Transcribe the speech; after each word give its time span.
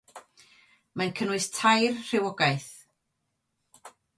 Mae'n 1.01 1.13
cynnwys 1.19 1.47
tair 1.59 1.85
rhywogaeth. 1.99 2.69